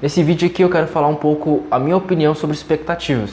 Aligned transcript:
Nesse 0.00 0.22
vídeo 0.22 0.48
aqui 0.48 0.62
eu 0.62 0.70
quero 0.70 0.86
falar 0.86 1.08
um 1.08 1.14
pouco 1.14 1.64
a 1.70 1.78
minha 1.78 1.96
opinião 1.96 2.34
sobre 2.34 2.56
expectativas. 2.56 3.32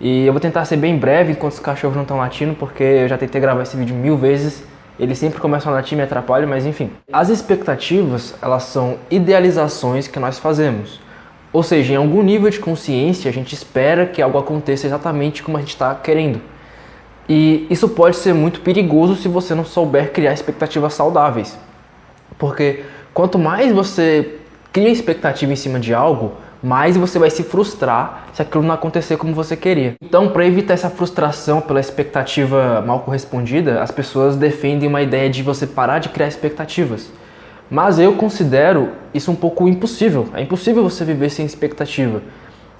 E 0.00 0.26
eu 0.26 0.32
vou 0.32 0.40
tentar 0.40 0.64
ser 0.64 0.76
bem 0.76 0.98
breve 0.98 1.32
enquanto 1.32 1.52
os 1.52 1.60
cachorros 1.60 1.94
não 1.94 2.02
estão 2.02 2.18
latindo, 2.18 2.54
porque 2.54 2.82
eu 2.82 3.08
já 3.08 3.16
tentei 3.16 3.40
gravar 3.40 3.62
esse 3.62 3.76
vídeo 3.76 3.94
mil 3.94 4.16
vezes. 4.16 4.62
Eles 4.98 5.18
sempre 5.18 5.40
começam 5.40 5.72
a 5.72 5.76
latir 5.76 5.94
e 5.94 5.96
me 5.96 6.02
atrapalham, 6.02 6.48
mas 6.48 6.66
enfim. 6.66 6.90
As 7.12 7.28
expectativas, 7.28 8.34
elas 8.42 8.64
são 8.64 8.98
idealizações 9.10 10.06
que 10.06 10.18
nós 10.18 10.38
fazemos. 10.38 11.00
Ou 11.52 11.62
seja, 11.62 11.94
em 11.94 11.96
algum 11.96 12.22
nível 12.22 12.50
de 12.50 12.58
consciência, 12.58 13.30
a 13.30 13.32
gente 13.32 13.54
espera 13.54 14.04
que 14.04 14.20
algo 14.20 14.36
aconteça 14.36 14.86
exatamente 14.86 15.42
como 15.42 15.56
a 15.56 15.60
gente 15.60 15.70
está 15.70 15.94
querendo. 15.94 16.40
E 17.28 17.66
isso 17.70 17.88
pode 17.88 18.16
ser 18.16 18.34
muito 18.34 18.60
perigoso 18.60 19.16
se 19.16 19.28
você 19.28 19.54
não 19.54 19.64
souber 19.64 20.12
criar 20.12 20.34
expectativas 20.34 20.92
saudáveis. 20.92 21.58
Porque 22.38 22.84
quanto 23.14 23.38
mais 23.38 23.72
você 23.72 24.40
cria 24.76 24.90
expectativa 24.90 25.50
em 25.50 25.56
cima 25.56 25.80
de 25.80 25.94
algo, 25.94 26.32
mais 26.62 26.98
você 26.98 27.18
vai 27.18 27.30
se 27.30 27.42
frustrar 27.42 28.26
se 28.34 28.42
aquilo 28.42 28.62
não 28.62 28.74
acontecer 28.74 29.16
como 29.16 29.32
você 29.32 29.56
queria. 29.56 29.94
Então, 30.02 30.28
para 30.28 30.44
evitar 30.44 30.74
essa 30.74 30.90
frustração 30.90 31.62
pela 31.62 31.80
expectativa 31.80 32.84
mal 32.86 33.00
correspondida, 33.00 33.80
as 33.80 33.90
pessoas 33.90 34.36
defendem 34.36 34.86
uma 34.86 35.00
ideia 35.00 35.30
de 35.30 35.42
você 35.42 35.66
parar 35.66 35.98
de 35.98 36.10
criar 36.10 36.28
expectativas. 36.28 37.10
Mas 37.70 37.98
eu 37.98 38.12
considero 38.16 38.90
isso 39.14 39.30
um 39.30 39.34
pouco 39.34 39.66
impossível. 39.66 40.28
É 40.34 40.42
impossível 40.42 40.82
você 40.82 41.06
viver 41.06 41.30
sem 41.30 41.46
expectativa. 41.46 42.20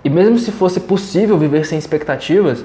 E 0.05 0.11
mesmo 0.11 0.39
se 0.39 0.53
fosse 0.53 0.81
possível 0.81 1.39
viver 1.39 1.65
sem 1.65 1.79
expectativas, 1.79 2.63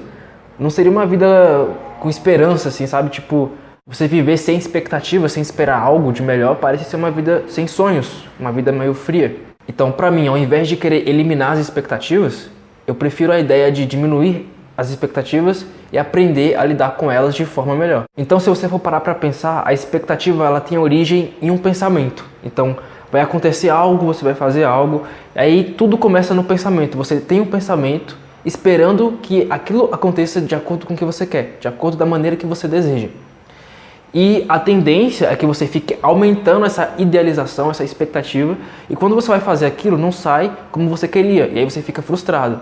não 0.58 0.68
seria 0.68 0.92
uma 0.92 1.06
vida 1.06 1.68
com 2.00 2.10
esperança, 2.10 2.68
assim, 2.68 2.86
sabe? 2.86 3.08
Tipo, 3.08 3.50
você 3.84 4.06
viver 4.06 4.36
sem 4.36 4.56
expectativa, 4.56 5.28
sem 5.28 5.42
esperar 5.42 5.78
algo 5.78 6.12
de 6.12 6.22
melhor, 6.22 6.56
parece 6.56 6.84
ser 6.84 6.96
uma 6.96 7.10
vida 7.10 7.42
sem 7.48 7.66
sonhos, 7.66 8.24
uma 8.38 8.52
vida 8.52 8.70
meio 8.70 8.94
fria. 8.94 9.36
Então, 9.68 9.90
para 9.90 10.10
mim, 10.10 10.28
ao 10.28 10.38
invés 10.38 10.66
de 10.66 10.76
querer 10.76 11.08
eliminar 11.08 11.52
as 11.52 11.58
expectativas, 11.58 12.48
eu 12.86 12.94
prefiro 12.94 13.32
a 13.32 13.40
ideia 13.40 13.70
de 13.72 13.84
diminuir 13.84 14.48
as 14.76 14.88
expectativas 14.88 15.66
e 15.92 15.98
aprender 15.98 16.56
a 16.56 16.64
lidar 16.64 16.96
com 16.96 17.10
elas 17.10 17.34
de 17.34 17.44
forma 17.44 17.74
melhor. 17.74 18.04
Então, 18.16 18.40
se 18.40 18.48
você 18.48 18.68
for 18.68 18.78
parar 18.78 19.00
para 19.00 19.14
pensar, 19.14 19.62
a 19.66 19.72
expectativa 19.72 20.46
ela 20.46 20.60
tem 20.60 20.78
origem 20.78 21.34
em 21.42 21.50
um 21.50 21.58
pensamento. 21.58 22.24
Então, 22.42 22.76
vai 23.10 23.20
acontecer 23.20 23.68
algo, 23.68 24.06
você 24.06 24.24
vai 24.24 24.34
fazer 24.34 24.64
algo, 24.64 25.02
aí 25.34 25.74
tudo 25.76 25.98
começa 25.98 26.32
no 26.32 26.44
pensamento. 26.44 26.96
Você 26.96 27.20
tem 27.20 27.40
um 27.40 27.46
pensamento 27.46 28.16
esperando 28.44 29.18
que 29.20 29.46
aquilo 29.50 29.90
aconteça 29.92 30.40
de 30.40 30.54
acordo 30.54 30.86
com 30.86 30.94
o 30.94 30.96
que 30.96 31.04
você 31.04 31.26
quer, 31.26 31.58
de 31.60 31.66
acordo 31.68 31.96
da 31.96 32.06
maneira 32.06 32.36
que 32.36 32.46
você 32.46 32.66
deseja. 32.66 33.08
E 34.14 34.44
a 34.46 34.58
tendência 34.58 35.26
é 35.26 35.36
que 35.36 35.46
você 35.46 35.66
fique 35.66 35.96
aumentando 36.02 36.66
essa 36.66 36.94
idealização, 36.98 37.70
essa 37.70 37.82
expectativa, 37.82 38.56
e 38.90 38.94
quando 38.94 39.14
você 39.14 39.28
vai 39.28 39.40
fazer 39.40 39.64
aquilo, 39.64 39.96
não 39.96 40.12
sai 40.12 40.52
como 40.70 40.88
você 40.88 41.08
queria, 41.08 41.46
e 41.46 41.58
aí 41.58 41.64
você 41.64 41.80
fica 41.80 42.02
frustrado. 42.02 42.60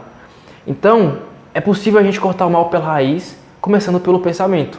Então, 0.65 1.19
é 1.53 1.61
possível 1.61 1.99
a 1.99 2.03
gente 2.05 2.21
cortar 2.21 2.47
o 2.47 2.51
mal 2.51 2.69
pela 2.69 2.85
raiz, 2.85 3.37
começando 3.61 3.99
pelo 3.99 4.21
pensamento. 4.21 4.79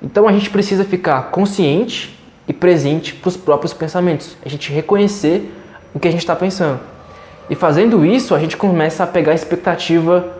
Então, 0.00 0.28
a 0.28 0.32
gente 0.32 0.50
precisa 0.50 0.84
ficar 0.84 1.30
consciente 1.30 2.16
e 2.46 2.52
presente 2.52 3.14
para 3.14 3.28
os 3.28 3.36
próprios 3.36 3.72
pensamentos, 3.72 4.36
a 4.44 4.48
gente 4.48 4.72
reconhecer 4.72 5.52
o 5.92 5.98
que 5.98 6.06
a 6.06 6.10
gente 6.12 6.20
está 6.20 6.36
pensando. 6.36 6.78
E 7.50 7.56
fazendo 7.56 8.06
isso, 8.06 8.36
a 8.36 8.38
gente 8.38 8.56
começa 8.56 9.02
a 9.02 9.06
pegar 9.06 9.32
a 9.32 9.34
expectativa 9.34 10.37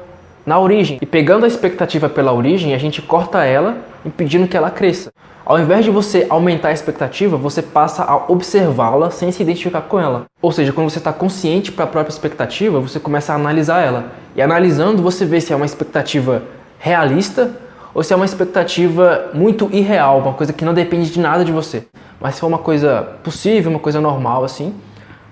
na 0.49 0.59
origem. 0.59 0.99
E 1.03 1.05
pegando 1.05 1.45
a 1.45 1.47
expectativa 1.47 2.09
pela 2.09 2.33
origem, 2.33 2.73
a 2.75 2.79
gente 2.79 3.03
corta 3.03 3.45
ela, 3.45 3.77
impedindo 4.03 4.49
que 4.49 4.57
ela 4.57 4.71
cresça. 4.71 5.13
Ao 5.45 5.59
invés 5.59 5.85
de 5.85 5.91
você 5.91 6.27
aumentar 6.31 6.69
a 6.69 6.73
expectativa, 6.73 7.37
você 7.37 7.61
passa 7.61 8.03
a 8.03 8.17
observá-la 8.33 9.11
sem 9.11 9.31
se 9.31 9.43
identificar 9.43 9.83
com 9.83 10.01
ela. 10.01 10.25
Ou 10.41 10.51
seja, 10.51 10.73
quando 10.73 10.89
você 10.89 10.97
está 10.97 11.13
consciente 11.13 11.71
para 11.71 11.85
a 11.85 11.87
própria 11.87 12.11
expectativa, 12.11 12.81
você 12.81 12.99
começa 12.99 13.35
a 13.35 13.37
analisar 13.37 13.83
ela. 13.83 14.13
E 14.35 14.41
analisando, 14.41 15.03
você 15.03 15.27
vê 15.27 15.39
se 15.39 15.53
é 15.53 15.57
uma 15.57 15.67
expectativa 15.67 16.43
realista 16.79 17.51
ou 17.93 18.03
se 18.03 18.15
é 18.15 18.17
uma 18.17 18.25
expectativa 18.25 19.31
muito 19.35 19.69
irreal, 19.71 20.19
uma 20.21 20.33
coisa 20.33 20.55
que 20.55 20.65
não 20.65 20.73
depende 20.73 21.11
de 21.11 21.21
nada 21.21 21.45
de 21.45 21.53
você. 21.53 21.85
Mas 22.19 22.37
se 22.37 22.41
for 22.41 22.47
uma 22.47 22.59
coisa 22.59 23.03
possível, 23.23 23.71
uma 23.71 23.81
coisa 23.81 24.01
normal 24.01 24.45
assim, 24.45 24.75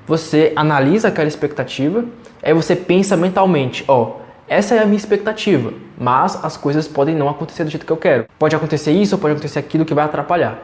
você 0.07 0.53
analisa 0.55 1.09
aquela 1.09 1.29
expectativa, 1.29 2.05
aí 2.43 2.53
você 2.53 2.77
pensa 2.77 3.17
mentalmente, 3.17 3.83
ó, 3.89 4.26
essa 4.49 4.75
é 4.75 4.79
a 4.79 4.85
minha 4.85 4.97
expectativa, 4.97 5.73
mas 5.99 6.45
as 6.45 6.57
coisas 6.57 6.87
podem 6.87 7.15
não 7.15 7.29
acontecer 7.29 7.65
do 7.65 7.71
jeito 7.71 7.85
que 7.85 7.93
eu 7.93 7.97
quero. 7.97 8.27
Pode 8.39 8.55
acontecer 8.55 8.93
isso 8.93 9.19
pode 9.19 9.33
acontecer 9.33 9.59
aquilo 9.59 9.85
que 9.85 9.95
vai 9.95 10.05
atrapalhar. 10.05 10.59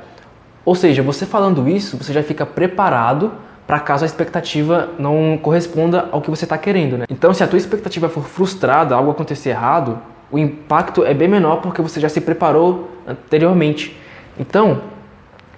Ou 0.65 0.75
seja, 0.75 1.03
você 1.03 1.27
falando 1.27 1.69
isso, 1.69 1.97
você 1.97 2.13
já 2.13 2.23
fica 2.23 2.47
preparado 2.47 3.33
para 3.67 3.81
caso 3.81 4.05
a 4.05 4.07
expectativa 4.07 4.91
não 4.99 5.39
corresponda 5.41 6.09
ao 6.13 6.21
que 6.21 6.31
você 6.31 6.45
está 6.45 6.59
querendo, 6.59 6.99
né? 6.99 7.07
Então, 7.09 7.33
se 7.33 7.43
a 7.43 7.49
tua 7.49 7.57
expectativa 7.57 8.09
for 8.09 8.25
frustrada, 8.25 8.95
algo 8.95 9.11
acontecer 9.11 9.51
errado, 9.51 9.99
o 10.31 10.39
impacto 10.39 11.05
é 11.05 11.13
bem 11.13 11.29
menor 11.29 11.61
porque 11.61 11.83
você 11.83 11.99
já 11.99 12.09
se 12.09 12.21
preparou 12.21 12.91
anteriormente. 13.07 13.97
Então, 14.39 14.83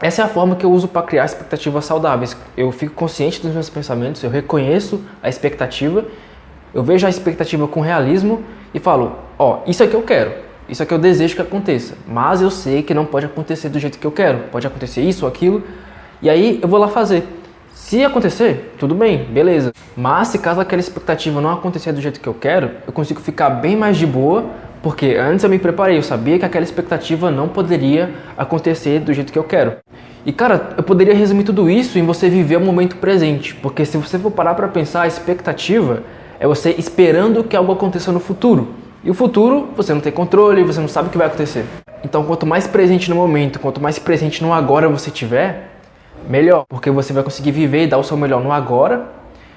essa 0.00 0.22
é 0.22 0.24
a 0.24 0.28
forma 0.28 0.56
que 0.56 0.64
eu 0.64 0.72
uso 0.72 0.88
para 0.88 1.02
criar 1.02 1.24
expectativas 1.24 1.84
saudáveis. 1.84 2.36
Eu 2.56 2.70
fico 2.72 2.94
consciente 2.94 3.40
dos 3.40 3.52
meus 3.52 3.70
pensamentos, 3.70 4.22
eu 4.22 4.30
reconheço 4.30 5.00
a 5.22 5.28
expectativa, 5.28 6.04
eu 6.74 6.82
vejo 6.82 7.06
a 7.06 7.10
expectativa 7.10 7.68
com 7.68 7.80
realismo 7.80 8.42
e 8.72 8.78
falo: 8.78 9.12
Ó, 9.38 9.60
isso 9.66 9.82
é 9.82 9.86
que 9.86 9.94
eu 9.94 10.02
quero, 10.02 10.32
isso 10.68 10.82
é 10.82 10.86
que 10.86 10.92
eu 10.92 10.98
desejo 10.98 11.34
que 11.36 11.42
aconteça, 11.42 11.94
mas 12.06 12.42
eu 12.42 12.50
sei 12.50 12.82
que 12.82 12.92
não 12.92 13.04
pode 13.04 13.26
acontecer 13.26 13.68
do 13.68 13.78
jeito 13.78 13.98
que 13.98 14.06
eu 14.06 14.12
quero, 14.12 14.44
pode 14.50 14.66
acontecer 14.66 15.02
isso 15.02 15.24
ou 15.24 15.28
aquilo, 15.28 15.62
e 16.20 16.28
aí 16.28 16.58
eu 16.62 16.68
vou 16.68 16.78
lá 16.78 16.88
fazer. 16.88 17.24
Se 17.72 18.04
acontecer, 18.04 18.74
tudo 18.78 18.94
bem, 18.94 19.24
beleza. 19.24 19.72
Mas 19.96 20.28
se 20.28 20.38
caso 20.38 20.60
aquela 20.60 20.80
expectativa 20.80 21.40
não 21.40 21.50
acontecer 21.50 21.92
do 21.92 22.00
jeito 22.00 22.20
que 22.20 22.26
eu 22.26 22.32
quero, 22.32 22.70
eu 22.86 22.92
consigo 22.92 23.20
ficar 23.20 23.50
bem 23.50 23.76
mais 23.76 23.96
de 23.96 24.06
boa 24.06 24.44
porque 24.84 25.16
antes 25.18 25.42
eu 25.42 25.48
me 25.48 25.58
preparei, 25.58 25.96
eu 25.96 26.02
sabia 26.02 26.38
que 26.38 26.44
aquela 26.44 26.62
expectativa 26.62 27.30
não 27.30 27.48
poderia 27.48 28.10
acontecer 28.36 29.00
do 29.00 29.14
jeito 29.14 29.32
que 29.32 29.38
eu 29.38 29.42
quero. 29.42 29.78
E 30.26 30.30
cara, 30.30 30.74
eu 30.76 30.82
poderia 30.82 31.14
resumir 31.14 31.42
tudo 31.42 31.70
isso 31.70 31.98
em 31.98 32.04
você 32.04 32.28
viver 32.28 32.58
o 32.58 32.60
momento 32.60 32.96
presente, 32.96 33.54
porque 33.54 33.86
se 33.86 33.96
você 33.96 34.18
for 34.18 34.30
parar 34.30 34.54
para 34.54 34.68
pensar, 34.68 35.02
a 35.02 35.06
expectativa 35.06 36.02
é 36.38 36.46
você 36.46 36.74
esperando 36.78 37.44
que 37.44 37.56
algo 37.56 37.72
aconteça 37.72 38.12
no 38.12 38.20
futuro. 38.20 38.68
E 39.02 39.10
o 39.10 39.14
futuro, 39.14 39.68
você 39.76 39.92
não 39.92 40.00
tem 40.00 40.12
controle, 40.12 40.62
você 40.62 40.80
não 40.80 40.88
sabe 40.88 41.08
o 41.08 41.10
que 41.10 41.18
vai 41.18 41.26
acontecer. 41.26 41.64
Então, 42.02 42.24
quanto 42.24 42.46
mais 42.46 42.66
presente 42.66 43.10
no 43.10 43.16
momento, 43.16 43.58
quanto 43.58 43.80
mais 43.80 43.98
presente 43.98 44.42
no 44.42 44.52
agora 44.52 44.88
você 44.88 45.10
tiver, 45.10 45.70
melhor, 46.28 46.64
porque 46.68 46.90
você 46.90 47.12
vai 47.12 47.22
conseguir 47.22 47.50
viver 47.50 47.84
e 47.84 47.86
dar 47.86 47.98
o 47.98 48.04
seu 48.04 48.16
melhor 48.16 48.42
no 48.42 48.50
agora. 48.50 49.08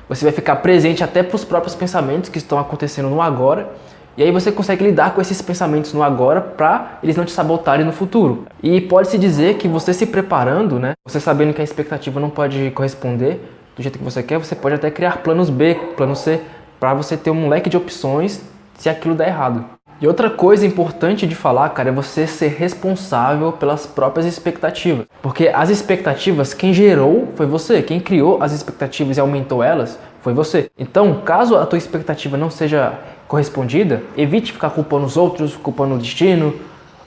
Você 0.09 0.25
vai 0.25 0.33
ficar 0.33 0.57
presente 0.57 1.03
até 1.03 1.23
para 1.23 1.35
os 1.35 1.43
próprios 1.43 1.75
pensamentos 1.75 2.29
que 2.29 2.37
estão 2.37 2.59
acontecendo 2.59 3.09
no 3.09 3.21
agora 3.21 3.69
e 4.17 4.23
aí 4.23 4.31
você 4.31 4.51
consegue 4.51 4.83
lidar 4.83 5.13
com 5.13 5.21
esses 5.21 5.39
pensamentos 5.43 5.93
no 5.93 6.01
agora 6.01 6.41
para 6.41 6.97
eles 7.03 7.15
não 7.15 7.23
te 7.23 7.31
sabotarem 7.31 7.85
no 7.85 7.91
futuro. 7.91 8.47
E 8.63 8.81
pode-se 8.81 9.15
dizer 9.15 9.57
que 9.57 9.67
você 9.67 9.93
se 9.93 10.07
preparando, 10.07 10.79
né, 10.79 10.93
você 11.07 11.19
sabendo 11.19 11.53
que 11.53 11.61
a 11.61 11.63
expectativa 11.63 12.19
não 12.19 12.31
pode 12.31 12.71
corresponder 12.71 13.39
do 13.75 13.83
jeito 13.83 13.99
que 13.99 14.03
você 14.03 14.23
quer, 14.23 14.39
você 14.39 14.55
pode 14.55 14.73
até 14.73 14.89
criar 14.89 15.17
planos 15.17 15.51
B, 15.51 15.75
plano 15.95 16.15
C, 16.15 16.41
para 16.79 16.93
você 16.93 17.17
ter 17.17 17.31
um 17.31 17.49
leque 17.49 17.69
de 17.69 17.77
opções 17.77 18.41
se 18.77 18.89
aquilo 18.89 19.15
der 19.15 19.29
errado. 19.29 19.65
E 19.99 20.07
outra 20.07 20.29
coisa 20.29 20.63
importante 20.63 21.25
de 21.25 21.33
falar, 21.33 21.69
cara, 21.69 21.89
é 21.89 21.91
você 21.91 22.27
ser 22.27 22.49
responsável 22.49 23.51
pelas 23.51 23.87
próprias 23.87 24.27
expectativas. 24.27 25.07
Porque 25.23 25.47
as 25.47 25.71
expectativas, 25.71 26.53
quem 26.53 26.71
gerou 26.71 27.29
foi 27.35 27.47
você. 27.47 27.81
Quem 27.81 27.99
criou 27.99 28.37
as 28.39 28.51
expectativas 28.51 29.17
e 29.17 29.19
aumentou 29.19 29.63
elas 29.63 29.97
foi 30.21 30.33
você. 30.33 30.69
Então, 30.77 31.21
caso 31.25 31.55
a 31.55 31.65
tua 31.65 31.79
expectativa 31.79 32.37
não 32.37 32.51
seja 32.51 32.93
correspondida, 33.27 34.03
evite 34.15 34.53
ficar 34.53 34.69
culpando 34.69 35.05
os 35.05 35.17
outros, 35.17 35.55
culpando 35.55 35.95
o 35.95 35.97
destino 35.97 36.53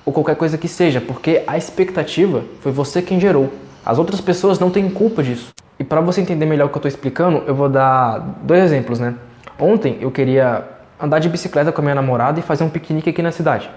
ou 0.05 0.13
qualquer 0.13 0.35
coisa 0.35 0.59
que 0.59 0.67
seja, 0.67 1.01
porque 1.01 1.45
a 1.47 1.57
expectativa 1.57 2.43
foi 2.61 2.73
você 2.73 3.01
quem 3.01 3.21
gerou. 3.21 3.53
As 3.87 3.99
outras 3.99 4.21
pessoas 4.21 4.59
não 4.59 4.69
têm 4.69 4.91
culpa 4.91 5.23
disso. 5.23 5.53
E 5.79 5.85
para 5.85 6.01
você 6.01 6.21
entender 6.21 6.45
melhor 6.45 6.67
o 6.67 6.69
que 6.69 6.75
eu 6.75 6.81
estou 6.81 6.89
explicando, 6.89 7.45
eu 7.47 7.55
vou 7.55 7.69
dar 7.69 8.19
dois 8.43 8.65
exemplos, 8.65 8.99
né? 8.99 9.15
Ontem 9.61 9.99
eu 10.01 10.11
queria 10.11 10.65
andar 10.99 11.19
de 11.19 11.29
bicicleta 11.29 11.71
com 11.71 11.83
a 11.83 11.85
minha 11.85 11.95
namorada 11.95 12.41
e 12.41 12.43
fazer 12.43 12.65
um 12.65 12.71
piquenique 12.71 13.11
aqui 13.11 13.23
na 13.23 13.31
cidade. 13.31 13.71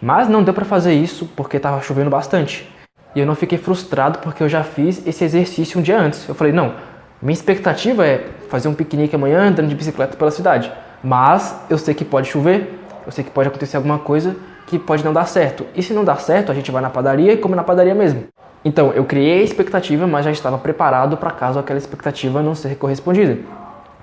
Mas 0.00 0.28
não 0.28 0.42
deu 0.42 0.54
para 0.54 0.64
fazer 0.64 0.94
isso 0.94 1.28
porque 1.36 1.58
estava 1.58 1.80
chovendo 1.82 2.08
bastante. 2.08 2.66
E 3.14 3.20
eu 3.20 3.26
não 3.26 3.34
fiquei 3.34 3.58
frustrado 3.58 4.18
porque 4.20 4.42
eu 4.42 4.48
já 4.48 4.62
fiz 4.62 5.06
esse 5.06 5.24
exercício 5.24 5.78
um 5.78 5.82
dia 5.82 6.00
antes. 6.00 6.26
Eu 6.26 6.34
falei, 6.34 6.52
não, 6.52 6.74
minha 7.20 7.34
expectativa 7.34 8.06
é 8.06 8.26
fazer 8.48 8.68
um 8.68 8.74
piquenique 8.74 9.14
amanhã 9.14 9.48
andando 9.48 9.68
de 9.68 9.74
bicicleta 9.74 10.16
pela 10.16 10.30
cidade. 10.30 10.72
Mas 11.04 11.58
eu 11.68 11.76
sei 11.76 11.94
que 11.94 12.04
pode 12.04 12.28
chover, 12.28 12.78
eu 13.04 13.12
sei 13.12 13.22
que 13.22 13.30
pode 13.30 13.48
acontecer 13.48 13.76
alguma 13.76 13.98
coisa 13.98 14.34
que 14.66 14.78
pode 14.78 15.04
não 15.04 15.12
dar 15.12 15.26
certo. 15.26 15.66
E 15.74 15.82
se 15.82 15.92
não 15.92 16.04
dar 16.04 16.20
certo, 16.20 16.50
a 16.50 16.54
gente 16.54 16.70
vai 16.70 16.82
na 16.82 16.90
padaria 16.90 17.32
e 17.32 17.36
come 17.36 17.54
na 17.54 17.62
padaria 17.62 17.94
mesmo. 17.94 18.24
Então, 18.64 18.92
eu 18.92 19.04
criei 19.04 19.40
a 19.40 19.44
expectativa, 19.44 20.06
mas 20.06 20.24
já 20.24 20.30
estava 20.30 20.58
preparado 20.58 21.16
para 21.16 21.30
caso 21.30 21.58
aquela 21.58 21.78
expectativa 21.78 22.42
não 22.42 22.54
ser 22.54 22.76
correspondida. 22.76 23.38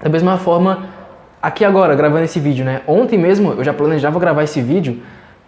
Da 0.01 0.09
mesma 0.09 0.37
forma, 0.37 0.87
aqui 1.43 1.63
agora, 1.63 1.93
gravando 1.93 2.23
esse 2.23 2.39
vídeo, 2.39 2.65
né? 2.65 2.81
Ontem 2.87 3.19
mesmo 3.19 3.51
eu 3.51 3.63
já 3.63 3.73
planejava 3.73 4.19
gravar 4.19 4.43
esse 4.43 4.61
vídeo, 4.61 4.99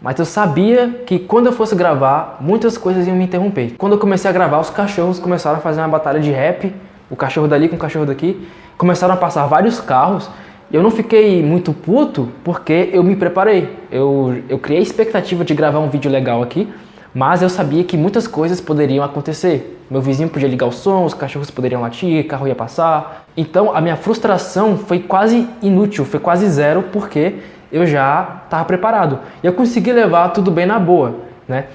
mas 0.01 0.19
eu 0.19 0.25
sabia 0.25 0.89
que 1.07 1.17
quando 1.17 1.47
eu 1.47 1.53
fosse 1.53 1.75
gravar, 1.75 2.37
muitas 2.39 2.77
coisas 2.77 3.07
iam 3.07 3.15
me 3.15 3.23
interromper. 3.23 3.73
Quando 3.77 3.93
eu 3.93 3.99
comecei 3.99 4.29
a 4.29 4.33
gravar, 4.33 4.59
os 4.59 4.69
cachorros 4.69 5.17
começaram 5.17 5.57
a 5.57 5.61
fazer 5.61 5.79
uma 5.79 5.87
batalha 5.87 6.19
de 6.19 6.31
rap 6.31 6.71
o 7.09 7.15
cachorro 7.15 7.47
dali 7.47 7.69
com 7.69 7.75
o 7.75 7.79
cachorro 7.79 8.05
daqui. 8.05 8.47
Começaram 8.77 9.13
a 9.13 9.17
passar 9.17 9.45
vários 9.45 9.79
carros 9.79 10.29
eu 10.71 10.81
não 10.81 10.89
fiquei 10.89 11.43
muito 11.43 11.71
puto 11.71 12.29
porque 12.43 12.89
eu 12.91 13.03
me 13.03 13.15
preparei. 13.15 13.69
Eu, 13.91 14.41
eu 14.49 14.57
criei 14.57 14.79
a 14.79 14.83
expectativa 14.83 15.45
de 15.45 15.53
gravar 15.53 15.79
um 15.79 15.89
vídeo 15.89 16.09
legal 16.09 16.41
aqui, 16.41 16.67
mas 17.15 17.41
eu 17.41 17.47
sabia 17.47 17.81
que 17.85 17.95
muitas 17.95 18.27
coisas 18.27 18.59
poderiam 18.59 19.01
acontecer. 19.01 19.81
Meu 19.89 20.01
vizinho 20.01 20.27
podia 20.27 20.49
ligar 20.49 20.65
o 20.65 20.71
som, 20.71 21.05
os 21.05 21.13
cachorros 21.13 21.49
poderiam 21.49 21.79
latir, 21.79 22.27
carro 22.27 22.45
ia 22.45 22.53
passar. 22.53 23.25
Então 23.37 23.73
a 23.73 23.79
minha 23.79 23.95
frustração 23.95 24.77
foi 24.77 24.99
quase 24.99 25.47
inútil, 25.61 26.03
foi 26.03 26.19
quase 26.19 26.45
zero 26.49 26.83
porque 26.91 27.35
eu 27.71 27.85
já 27.85 28.41
estava 28.43 28.65
preparado. 28.65 29.19
E 29.41 29.47
eu 29.47 29.53
consegui 29.53 29.93
levar 29.93 30.27
tudo 30.29 30.51
bem 30.51 30.65
na 30.65 30.77
boa, 30.77 31.15
né? 31.47 31.67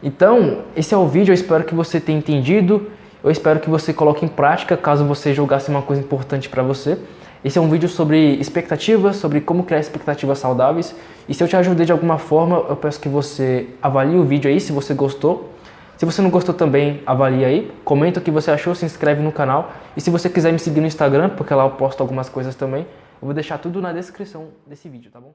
Então, 0.00 0.58
esse 0.76 0.94
é 0.94 0.96
o 0.96 1.08
vídeo, 1.08 1.32
eu 1.32 1.34
espero 1.34 1.64
que 1.64 1.74
você 1.74 1.98
tenha 1.98 2.18
entendido. 2.18 2.88
Eu 3.22 3.30
espero 3.30 3.58
que 3.58 3.70
você 3.70 3.92
coloque 3.92 4.24
em 4.24 4.28
prática 4.28 4.76
caso 4.76 5.04
você 5.04 5.34
julgasse 5.34 5.70
uma 5.70 5.82
coisa 5.82 6.02
importante 6.02 6.48
para 6.48 6.62
você. 6.62 6.98
Esse 7.44 7.58
é 7.58 7.60
um 7.60 7.68
vídeo 7.68 7.90
sobre 7.90 8.36
expectativas, 8.36 9.16
sobre 9.16 9.38
como 9.38 9.64
criar 9.64 9.78
expectativas 9.78 10.38
saudáveis. 10.38 10.94
E 11.28 11.34
se 11.34 11.44
eu 11.44 11.46
te 11.46 11.54
ajudei 11.54 11.84
de 11.84 11.92
alguma 11.92 12.16
forma, 12.16 12.56
eu 12.70 12.74
peço 12.74 12.98
que 12.98 13.08
você 13.08 13.68
avalie 13.82 14.16
o 14.16 14.24
vídeo 14.24 14.50
aí 14.50 14.58
se 14.58 14.72
você 14.72 14.94
gostou. 14.94 15.50
Se 15.98 16.06
você 16.06 16.22
não 16.22 16.30
gostou 16.30 16.54
também, 16.54 17.02
avalie 17.04 17.44
aí, 17.44 17.70
comenta 17.84 18.18
o 18.18 18.22
que 18.22 18.30
você 18.30 18.50
achou, 18.50 18.74
se 18.74 18.86
inscreve 18.86 19.22
no 19.22 19.30
canal. 19.30 19.72
E 19.94 20.00
se 20.00 20.08
você 20.08 20.30
quiser 20.30 20.54
me 20.54 20.58
seguir 20.58 20.80
no 20.80 20.86
Instagram, 20.86 21.28
porque 21.36 21.52
lá 21.52 21.64
eu 21.64 21.72
posto 21.72 22.00
algumas 22.00 22.30
coisas 22.30 22.54
também, 22.54 22.86
eu 23.20 23.26
vou 23.26 23.34
deixar 23.34 23.58
tudo 23.58 23.78
na 23.82 23.92
descrição 23.92 24.48
desse 24.66 24.88
vídeo, 24.88 25.10
tá 25.10 25.20
bom? 25.20 25.34